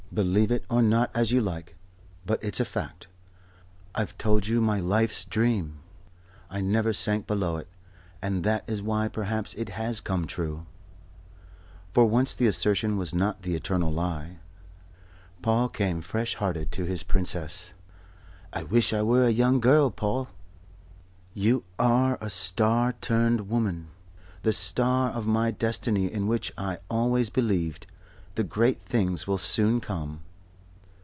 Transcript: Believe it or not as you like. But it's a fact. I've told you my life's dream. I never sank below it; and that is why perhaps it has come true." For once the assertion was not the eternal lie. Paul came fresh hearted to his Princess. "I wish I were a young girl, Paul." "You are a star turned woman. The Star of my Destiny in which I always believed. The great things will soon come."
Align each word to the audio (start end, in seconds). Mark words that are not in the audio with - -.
Believe 0.13 0.51
it 0.51 0.65
or 0.69 0.81
not 0.81 1.09
as 1.15 1.31
you 1.31 1.39
like. 1.39 1.77
But 2.25 2.43
it's 2.43 2.59
a 2.59 2.65
fact. 2.65 3.07
I've 3.95 4.17
told 4.17 4.45
you 4.45 4.59
my 4.59 4.77
life's 4.77 5.23
dream. 5.23 5.79
I 6.49 6.59
never 6.59 6.91
sank 6.91 7.25
below 7.27 7.55
it; 7.55 7.69
and 8.21 8.43
that 8.43 8.65
is 8.67 8.81
why 8.81 9.07
perhaps 9.07 9.53
it 9.53 9.69
has 9.69 10.01
come 10.01 10.27
true." 10.27 10.65
For 11.93 12.03
once 12.05 12.33
the 12.33 12.45
assertion 12.45 12.97
was 12.97 13.15
not 13.15 13.43
the 13.43 13.55
eternal 13.55 13.89
lie. 13.89 14.39
Paul 15.41 15.69
came 15.69 16.01
fresh 16.01 16.35
hearted 16.35 16.73
to 16.73 16.83
his 16.83 17.03
Princess. 17.03 17.73
"I 18.51 18.63
wish 18.63 18.91
I 18.91 19.03
were 19.03 19.25
a 19.25 19.31
young 19.31 19.61
girl, 19.61 19.91
Paul." 19.91 20.27
"You 21.33 21.63
are 21.79 22.17
a 22.19 22.29
star 22.29 22.95
turned 22.99 23.47
woman. 23.49 23.87
The 24.43 24.51
Star 24.51 25.09
of 25.09 25.25
my 25.25 25.51
Destiny 25.51 26.11
in 26.11 26.27
which 26.27 26.51
I 26.57 26.79
always 26.89 27.29
believed. 27.29 27.87
The 28.35 28.43
great 28.45 28.81
things 28.81 29.27
will 29.27 29.37
soon 29.37 29.81
come." 29.81 30.21